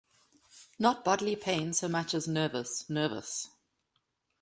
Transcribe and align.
Not 0.79 1.05
bodily 1.05 1.35
pain 1.35 1.73
so 1.73 1.87
much 1.87 2.15
as 2.15 2.27
nervous, 2.27 2.89
nervous! 2.89 3.51